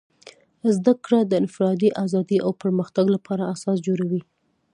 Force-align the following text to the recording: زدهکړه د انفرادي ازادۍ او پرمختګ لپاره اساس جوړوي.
زدهکړه 0.75 1.19
د 1.25 1.31
انفرادي 1.41 1.89
ازادۍ 2.03 2.37
او 2.45 2.51
پرمختګ 2.61 3.05
لپاره 3.15 3.43
اساس 3.53 3.77
جوړوي. 3.87 4.21